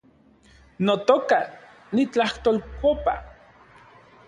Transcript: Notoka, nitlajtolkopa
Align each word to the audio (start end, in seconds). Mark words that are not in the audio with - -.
Notoka, 0.87 1.39
nitlajtolkopa 1.95 3.13